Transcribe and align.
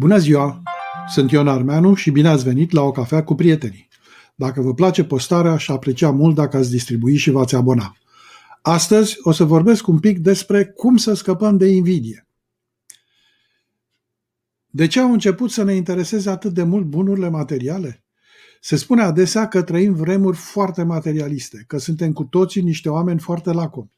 Bună 0.00 0.18
ziua! 0.18 0.62
Sunt 1.08 1.30
Ion 1.30 1.48
Armeanu 1.48 1.94
și 1.94 2.10
bine 2.10 2.28
ați 2.28 2.44
venit 2.44 2.70
la 2.70 2.82
o 2.82 2.90
cafea 2.90 3.24
cu 3.24 3.34
prietenii. 3.34 3.88
Dacă 4.34 4.60
vă 4.60 4.74
place 4.74 5.04
postarea, 5.04 5.52
aș 5.52 5.68
aprecia 5.68 6.10
mult 6.10 6.34
dacă 6.34 6.56
ați 6.56 6.70
distribui 6.70 7.16
și 7.16 7.30
v-ați 7.30 7.54
abona. 7.54 7.96
Astăzi 8.62 9.16
o 9.22 9.32
să 9.32 9.44
vorbesc 9.44 9.86
un 9.86 9.98
pic 9.98 10.18
despre 10.18 10.64
cum 10.64 10.96
să 10.96 11.14
scăpăm 11.14 11.56
de 11.56 11.66
invidie. 11.66 12.26
De 14.66 14.86
ce 14.86 15.00
au 15.00 15.12
început 15.12 15.50
să 15.50 15.62
ne 15.62 15.74
intereseze 15.74 16.30
atât 16.30 16.52
de 16.52 16.62
mult 16.62 16.84
bunurile 16.84 17.28
materiale? 17.28 18.04
Se 18.60 18.76
spune 18.76 19.02
adesea 19.02 19.48
că 19.48 19.62
trăim 19.62 19.94
vremuri 19.94 20.36
foarte 20.36 20.82
materialiste, 20.82 21.64
că 21.66 21.78
suntem 21.78 22.12
cu 22.12 22.24
toții 22.24 22.62
niște 22.62 22.88
oameni 22.88 23.18
foarte 23.18 23.52
lacomi. 23.52 23.92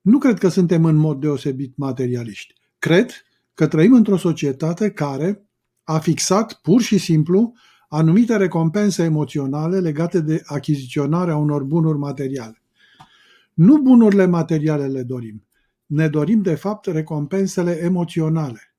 Nu 0.00 0.18
cred 0.18 0.38
că 0.38 0.48
suntem 0.48 0.84
în 0.84 0.96
mod 0.96 1.20
deosebit 1.20 1.76
materialiști. 1.76 2.54
Cred 2.78 3.10
că 3.54 3.66
trăim 3.66 3.92
într-o 3.92 4.16
societate 4.16 4.90
care 4.90 5.44
a 5.84 5.98
fixat 5.98 6.52
pur 6.52 6.80
și 6.80 6.98
simplu 6.98 7.52
anumite 7.88 8.36
recompense 8.36 9.02
emoționale 9.02 9.80
legate 9.80 10.20
de 10.20 10.42
achiziționarea 10.44 11.36
unor 11.36 11.62
bunuri 11.62 11.98
materiale. 11.98 12.62
Nu 13.54 13.78
bunurile 13.78 14.26
materiale 14.26 14.86
le 14.86 15.02
dorim. 15.02 15.44
Ne 15.86 16.08
dorim, 16.08 16.42
de 16.42 16.54
fapt, 16.54 16.86
recompensele 16.86 17.78
emoționale. 17.82 18.74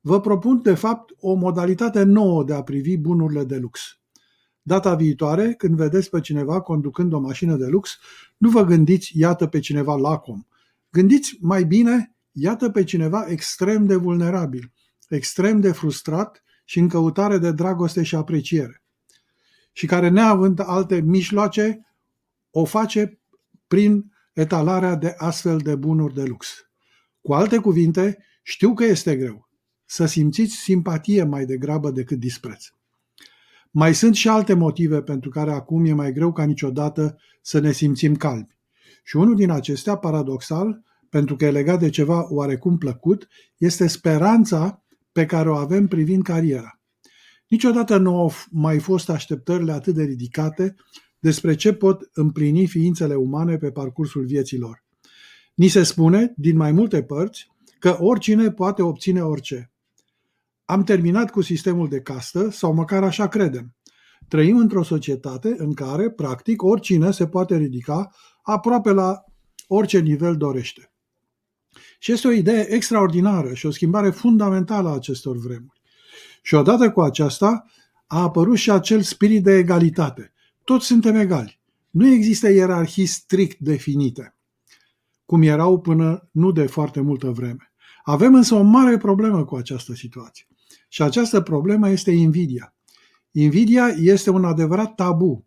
Vă 0.00 0.20
propun, 0.20 0.60
de 0.62 0.74
fapt, 0.74 1.10
o 1.20 1.34
modalitate 1.34 2.02
nouă 2.02 2.44
de 2.44 2.54
a 2.54 2.62
privi 2.62 2.96
bunurile 2.96 3.44
de 3.44 3.56
lux. 3.56 3.98
Data 4.62 4.94
viitoare, 4.94 5.52
când 5.52 5.76
vedeți 5.76 6.10
pe 6.10 6.20
cineva 6.20 6.60
conducând 6.60 7.12
o 7.12 7.18
mașină 7.18 7.56
de 7.56 7.66
lux, 7.66 7.98
nu 8.36 8.50
vă 8.50 8.64
gândiți, 8.64 9.18
iată 9.18 9.46
pe 9.46 9.58
cineva 9.58 9.96
lacom. 9.96 10.44
Gândiți 10.90 11.38
mai 11.40 11.64
bine, 11.64 12.11
iată 12.32 12.70
pe 12.70 12.84
cineva 12.84 13.26
extrem 13.26 13.86
de 13.86 13.94
vulnerabil, 13.94 14.72
extrem 15.08 15.60
de 15.60 15.72
frustrat 15.72 16.42
și 16.64 16.78
în 16.78 16.88
căutare 16.88 17.38
de 17.38 17.52
dragoste 17.52 18.02
și 18.02 18.14
apreciere. 18.14 18.82
Și 19.72 19.86
care, 19.86 20.08
neavând 20.08 20.60
alte 20.60 21.00
mijloace, 21.00 21.86
o 22.50 22.64
face 22.64 23.20
prin 23.66 24.12
etalarea 24.32 24.94
de 24.94 25.14
astfel 25.16 25.58
de 25.58 25.76
bunuri 25.76 26.14
de 26.14 26.22
lux. 26.22 26.70
Cu 27.20 27.32
alte 27.32 27.58
cuvinte, 27.58 28.18
știu 28.42 28.74
că 28.74 28.84
este 28.84 29.16
greu 29.16 29.50
să 29.84 30.06
simțiți 30.06 30.54
simpatie 30.54 31.24
mai 31.24 31.44
degrabă 31.44 31.90
decât 31.90 32.18
dispreț. 32.18 32.64
Mai 33.70 33.94
sunt 33.94 34.14
și 34.14 34.28
alte 34.28 34.54
motive 34.54 35.02
pentru 35.02 35.30
care 35.30 35.52
acum 35.52 35.84
e 35.84 35.92
mai 35.92 36.12
greu 36.12 36.32
ca 36.32 36.44
niciodată 36.44 37.18
să 37.42 37.58
ne 37.58 37.72
simțim 37.72 38.16
calmi. 38.16 38.56
Și 39.04 39.16
unul 39.16 39.34
din 39.34 39.50
acestea, 39.50 39.96
paradoxal, 39.96 40.82
pentru 41.12 41.36
că 41.36 41.44
e 41.44 41.50
legat 41.50 41.78
de 41.78 41.90
ceva 41.90 42.26
oarecum 42.28 42.78
plăcut, 42.78 43.28
este 43.56 43.86
speranța 43.86 44.84
pe 45.12 45.26
care 45.26 45.50
o 45.50 45.54
avem 45.54 45.86
privind 45.86 46.22
cariera. 46.22 46.80
Niciodată 47.48 47.96
nu 47.96 48.16
au 48.16 48.32
mai 48.50 48.78
fost 48.78 49.08
așteptările 49.10 49.72
atât 49.72 49.94
de 49.94 50.02
ridicate 50.02 50.74
despre 51.18 51.54
ce 51.54 51.72
pot 51.72 52.10
împlini 52.12 52.66
ființele 52.66 53.14
umane 53.14 53.56
pe 53.56 53.70
parcursul 53.70 54.24
vieților. 54.24 54.84
Ni 55.54 55.68
se 55.68 55.82
spune, 55.82 56.32
din 56.36 56.56
mai 56.56 56.72
multe 56.72 57.02
părți, 57.02 57.46
că 57.78 57.96
oricine 58.00 58.50
poate 58.50 58.82
obține 58.82 59.22
orice. 59.22 59.72
Am 60.64 60.82
terminat 60.82 61.30
cu 61.30 61.40
sistemul 61.40 61.88
de 61.88 62.00
castă, 62.00 62.50
sau 62.50 62.74
măcar 62.74 63.04
așa 63.04 63.28
credem. 63.28 63.74
Trăim 64.28 64.56
într-o 64.56 64.82
societate 64.82 65.54
în 65.56 65.74
care, 65.74 66.10
practic, 66.10 66.62
oricine 66.62 67.10
se 67.10 67.26
poate 67.26 67.56
ridica 67.56 68.10
aproape 68.42 68.90
la 68.90 69.24
orice 69.66 69.98
nivel 69.98 70.36
dorește. 70.36 70.91
Și 72.02 72.12
este 72.12 72.28
o 72.28 72.30
idee 72.30 72.72
extraordinară 72.72 73.54
și 73.54 73.66
o 73.66 73.70
schimbare 73.70 74.10
fundamentală 74.10 74.88
a 74.88 74.94
acestor 74.94 75.36
vremuri. 75.36 75.80
Și 76.42 76.54
odată 76.54 76.90
cu 76.90 77.00
aceasta 77.00 77.64
a 78.06 78.22
apărut 78.22 78.56
și 78.56 78.70
acel 78.70 79.02
spirit 79.02 79.42
de 79.42 79.52
egalitate. 79.52 80.32
Toți 80.64 80.86
suntem 80.86 81.14
egali. 81.14 81.60
Nu 81.90 82.06
există 82.06 82.50
ierarhii 82.50 83.06
strict 83.06 83.58
definite, 83.58 84.36
cum 85.24 85.42
erau 85.42 85.80
până 85.80 86.28
nu 86.30 86.52
de 86.52 86.66
foarte 86.66 87.00
multă 87.00 87.30
vreme. 87.30 87.72
Avem 88.04 88.34
însă 88.34 88.54
o 88.54 88.62
mare 88.62 88.96
problemă 88.96 89.44
cu 89.44 89.56
această 89.56 89.94
situație. 89.94 90.46
Și 90.88 91.02
această 91.02 91.40
problemă 91.40 91.90
este 91.90 92.10
invidia. 92.10 92.74
Invidia 93.30 93.86
este 93.86 94.30
un 94.30 94.44
adevărat 94.44 94.94
tabu, 94.94 95.46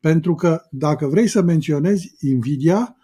pentru 0.00 0.34
că 0.34 0.62
dacă 0.70 1.06
vrei 1.06 1.28
să 1.28 1.42
menționezi 1.42 2.14
invidia, 2.20 2.96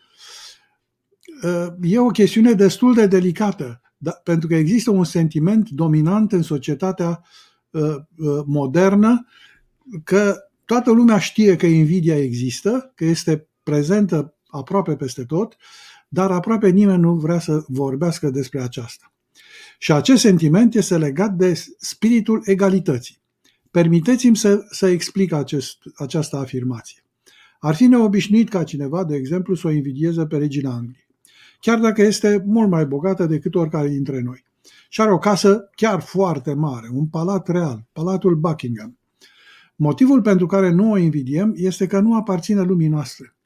e 1.80 1.98
o 1.98 2.06
chestiune 2.06 2.52
destul 2.52 2.94
de 2.94 3.06
delicată, 3.06 3.80
da, 3.96 4.10
pentru 4.10 4.48
că 4.48 4.54
există 4.54 4.90
un 4.90 5.04
sentiment 5.04 5.70
dominant 5.70 6.32
în 6.32 6.42
societatea 6.42 7.22
uh, 7.70 7.82
uh, 7.82 8.42
modernă 8.46 9.26
că 10.04 10.36
toată 10.64 10.90
lumea 10.90 11.18
știe 11.18 11.56
că 11.56 11.66
invidia 11.66 12.18
există, 12.18 12.92
că 12.94 13.04
este 13.04 13.48
prezentă 13.62 14.36
aproape 14.46 14.96
peste 14.96 15.24
tot, 15.24 15.56
dar 16.08 16.30
aproape 16.30 16.68
nimeni 16.68 17.00
nu 17.00 17.14
vrea 17.14 17.38
să 17.38 17.64
vorbească 17.66 18.30
despre 18.30 18.60
aceasta. 18.60 19.12
Și 19.78 19.92
acest 19.92 20.20
sentiment 20.20 20.74
este 20.74 20.98
legat 20.98 21.32
de 21.32 21.64
spiritul 21.78 22.42
egalității. 22.44 23.22
Permiteți-mi 23.70 24.36
să, 24.36 24.64
să 24.70 24.86
explic 24.86 25.32
acest, 25.32 25.76
această 25.94 26.36
afirmație. 26.36 27.02
Ar 27.58 27.74
fi 27.74 27.86
neobișnuit 27.86 28.48
ca 28.48 28.64
cineva, 28.64 29.04
de 29.04 29.16
exemplu, 29.16 29.54
să 29.54 29.66
o 29.66 29.70
invidieze 29.70 30.26
pe 30.26 30.36
regina 30.36 30.74
Angliei 30.74 31.07
chiar 31.60 31.78
dacă 31.78 32.02
este 32.02 32.42
mult 32.46 32.70
mai 32.70 32.86
bogată 32.86 33.26
decât 33.26 33.54
oricare 33.54 33.88
dintre 33.88 34.20
noi. 34.20 34.44
Și 34.88 35.00
are 35.00 35.12
o 35.12 35.18
casă 35.18 35.70
chiar 35.74 36.00
foarte 36.00 36.54
mare, 36.54 36.88
un 36.92 37.06
palat 37.06 37.48
real, 37.48 37.86
Palatul 37.92 38.34
Buckingham. 38.34 38.98
Motivul 39.76 40.22
pentru 40.22 40.46
care 40.46 40.70
nu 40.70 40.90
o 40.90 40.96
invidiem 40.96 41.52
este 41.56 41.86
că 41.86 42.00
nu 42.00 42.16
aparține 42.16 42.62
lumii 42.62 42.88
noastre. 42.88 43.36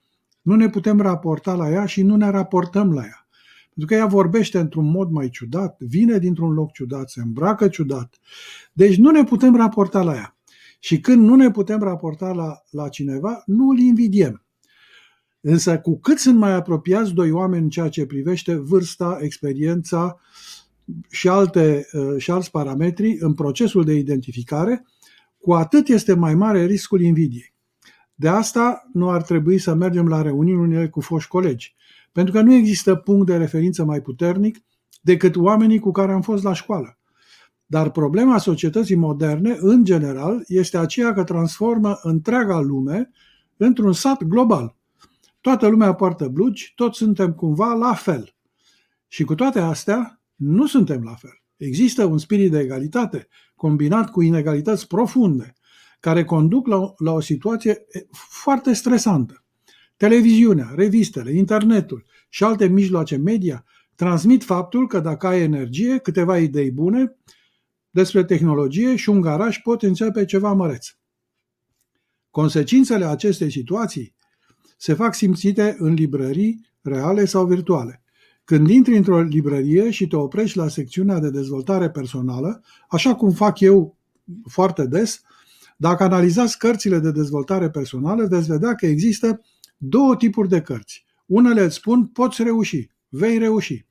Nu 0.43 0.55
ne 0.55 0.69
putem 0.69 1.01
raporta 1.01 1.55
la 1.55 1.71
ea 1.71 1.87
și 1.87 2.03
nu 2.03 2.17
ne 2.17 2.31
raportăm 2.31 2.93
la 2.93 3.03
ea. 3.03 3.27
Pentru 3.75 3.87
că 3.87 3.95
ea 3.95 4.07
vorbește 4.07 4.59
într-un 4.59 4.91
mod 4.91 5.11
mai 5.11 5.29
ciudat, 5.29 5.77
vine 5.79 6.19
dintr-un 6.19 6.53
loc 6.53 6.73
ciudat, 6.73 7.11
se 7.11 7.21
îmbracă 7.21 7.69
ciudat. 7.69 8.19
Deci 8.73 8.97
nu 8.97 9.11
ne 9.11 9.25
putem 9.25 9.57
raporta 9.57 10.03
la 10.03 10.15
ea. 10.15 10.37
Și 10.81 11.01
când 11.01 11.25
nu 11.25 11.35
ne 11.35 11.51
putem 11.51 11.81
raporta 11.81 12.33
la, 12.33 12.63
la 12.71 12.89
cineva, 12.89 13.43
nu 13.47 13.69
îl 13.69 13.79
invidiem. 13.79 14.42
Însă 15.45 15.79
cu 15.79 15.99
cât 15.99 16.19
sunt 16.19 16.39
mai 16.39 16.53
apropiați 16.53 17.13
doi 17.13 17.31
oameni 17.31 17.63
în 17.63 17.69
ceea 17.69 17.89
ce 17.89 18.07
privește 18.07 18.55
vârsta, 18.55 19.19
experiența 19.21 20.21
și, 21.11 21.29
alte, 21.29 21.89
uh, 21.93 22.15
și 22.19 22.31
alți 22.31 22.51
parametri 22.51 23.17
în 23.21 23.35
procesul 23.35 23.85
de 23.85 23.95
identificare, 23.95 24.87
cu 25.39 25.53
atât 25.53 25.89
este 25.89 26.15
mai 26.15 26.35
mare 26.35 26.67
riscul 26.67 27.01
invidiei. 27.01 27.55
De 28.15 28.29
asta 28.29 28.89
nu 28.93 29.11
ar 29.11 29.23
trebui 29.23 29.59
să 29.59 29.75
mergem 29.75 30.09
la 30.09 30.23
reuniunile 30.23 30.89
cu 30.89 31.01
foști 31.01 31.29
colegi, 31.29 31.75
pentru 32.13 32.33
că 32.33 32.41
nu 32.41 32.55
există 32.55 32.95
punct 32.95 33.27
de 33.27 33.37
referință 33.37 33.85
mai 33.85 34.01
puternic 34.01 34.59
decât 35.01 35.37
oamenii 35.37 35.79
cu 35.79 35.91
care 35.91 36.13
am 36.13 36.23
fost 36.23 36.43
la 36.43 36.53
școală. 36.53 36.99
Dar 37.67 37.91
problema 37.91 38.39
societății 38.39 38.97
moderne, 38.97 39.57
în 39.61 39.85
general, 39.85 40.45
este 40.47 40.79
aceea 40.79 41.13
că 41.13 41.25
transformă 41.25 41.99
întreaga 42.03 42.61
lume 42.61 43.11
într-un 43.57 43.93
sat 43.93 44.23
global– 44.23 44.77
Toată 45.43 45.67
lumea 45.67 45.95
poartă 45.95 46.29
blugi, 46.29 46.73
toți 46.75 46.99
suntem 46.99 47.33
cumva 47.33 47.73
la 47.73 47.95
fel. 47.95 48.35
Și 49.09 49.25
cu 49.25 49.35
toate 49.35 49.59
astea, 49.59 50.21
nu 50.35 50.67
suntem 50.67 51.03
la 51.03 51.15
fel. 51.15 51.43
Există 51.57 52.05
un 52.05 52.19
spirit 52.19 52.51
de 52.51 52.59
egalitate 52.59 53.29
combinat 53.55 54.11
cu 54.11 54.23
inegalități 54.23 54.87
profunde, 54.87 55.55
care 56.01 56.25
conduc 56.25 56.67
la, 56.67 56.93
la 56.97 57.13
o 57.13 57.21
situație 57.21 57.87
foarte 58.11 58.73
stresantă. 58.73 59.45
Televiziunea, 59.97 60.73
revistele, 60.75 61.33
internetul 61.33 62.05
și 62.29 62.45
alte 62.45 62.67
mijloace 62.67 63.17
media 63.17 63.65
transmit 63.95 64.45
faptul 64.45 64.87
că 64.87 65.01
dacă 65.01 65.27
ai 65.27 65.41
energie, 65.41 65.99
câteva 65.99 66.39
idei 66.39 66.71
bune 66.71 67.17
despre 67.91 68.25
tehnologie 68.25 68.97
și 68.97 69.09
un 69.09 69.21
garaj 69.21 69.63
pot 69.63 69.83
începe 69.83 70.25
ceva 70.25 70.53
măreț. 70.53 70.89
Consecințele 72.31 73.05
acestei 73.05 73.51
situații 73.51 74.15
se 74.83 74.95
fac 74.95 75.15
simțite 75.15 75.77
în 75.79 75.93
librării 75.95 76.67
reale 76.81 77.25
sau 77.25 77.47
virtuale. 77.47 78.03
Când 78.45 78.71
intri 78.71 78.97
într-o 78.97 79.21
librărie 79.21 79.91
și 79.91 80.07
te 80.07 80.17
oprești 80.17 80.57
la 80.57 80.69
secțiunea 80.69 81.19
de 81.19 81.31
dezvoltare 81.31 81.91
personală, 81.91 82.63
așa 82.89 83.15
cum 83.15 83.31
fac 83.31 83.61
eu 83.61 83.97
foarte 84.49 84.87
des, 84.87 85.21
dacă 85.77 86.03
analizați 86.03 86.59
cărțile 86.59 86.99
de 86.99 87.11
dezvoltare 87.11 87.71
personală, 87.71 88.27
veți 88.27 88.47
vedea 88.47 88.75
că 88.75 88.87
există 88.87 89.41
două 89.77 90.17
tipuri 90.17 90.49
de 90.49 90.61
cărți. 90.61 91.05
Unele 91.27 91.63
îți 91.63 91.75
spun, 91.75 92.07
poți 92.07 92.43
reuși, 92.43 92.89
vei 93.09 93.39
reuși. 93.39 93.87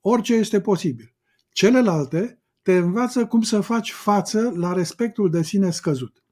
Orice 0.00 0.34
este 0.34 0.60
posibil. 0.60 1.14
Celelalte 1.52 2.42
te 2.62 2.76
învață 2.76 3.26
cum 3.26 3.42
să 3.42 3.60
faci 3.60 3.92
față 3.92 4.52
la 4.56 4.72
respectul 4.72 5.30
de 5.30 5.42
sine 5.42 5.70
scăzut. 5.70 6.24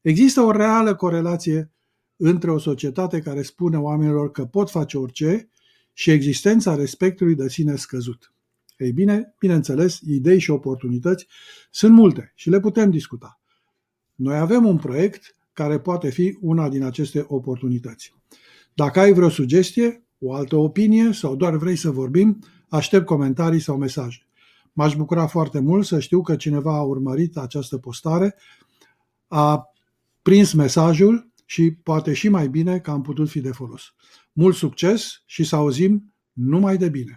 Există 0.00 0.40
o 0.40 0.50
reală 0.50 0.94
corelație 0.94 1.70
între 2.22 2.50
o 2.50 2.58
societate 2.58 3.20
care 3.20 3.42
spune 3.42 3.78
oamenilor 3.78 4.30
că 4.30 4.44
pot 4.44 4.70
face 4.70 4.98
orice 4.98 5.50
și 5.92 6.10
existența 6.10 6.74
respectului 6.74 7.34
de 7.34 7.48
sine 7.48 7.76
scăzut. 7.76 8.32
Ei 8.76 8.92
bine, 8.92 9.34
bineînțeles, 9.38 10.00
idei 10.00 10.38
și 10.38 10.50
oportunități 10.50 11.26
sunt 11.70 11.92
multe 11.92 12.32
și 12.34 12.50
le 12.50 12.60
putem 12.60 12.90
discuta. 12.90 13.40
Noi 14.14 14.36
avem 14.38 14.66
un 14.66 14.76
proiect 14.76 15.36
care 15.52 15.80
poate 15.80 16.10
fi 16.10 16.38
una 16.40 16.68
din 16.68 16.82
aceste 16.82 17.24
oportunități. 17.28 18.14
Dacă 18.74 19.00
ai 19.00 19.12
vreo 19.12 19.28
sugestie, 19.28 20.04
o 20.18 20.34
altă 20.34 20.56
opinie 20.56 21.12
sau 21.12 21.36
doar 21.36 21.56
vrei 21.56 21.76
să 21.76 21.90
vorbim, 21.90 22.38
aștept 22.68 23.06
comentarii 23.06 23.60
sau 23.60 23.76
mesaje. 23.76 24.26
M-aș 24.72 24.96
bucura 24.96 25.26
foarte 25.26 25.60
mult 25.60 25.86
să 25.86 26.00
știu 26.00 26.22
că 26.22 26.36
cineva 26.36 26.76
a 26.76 26.82
urmărit 26.82 27.36
această 27.36 27.78
postare, 27.78 28.34
a 29.28 29.64
prins 30.22 30.52
mesajul 30.52 31.29
și 31.50 31.70
poate 31.70 32.12
și 32.12 32.28
mai 32.28 32.48
bine 32.48 32.80
că 32.80 32.90
am 32.90 33.02
putut 33.02 33.28
fi 33.28 33.40
de 33.40 33.52
folos. 33.52 33.94
Mult 34.32 34.56
succes 34.56 35.22
și 35.26 35.44
să 35.44 35.56
auzim 35.56 36.14
numai 36.32 36.76
de 36.76 36.88
bine! 36.88 37.12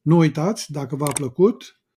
Nu 0.00 0.16
uitați, 0.16 0.72
dacă 0.72 0.96
v-a 0.96 1.12
plăcut, 1.12 1.77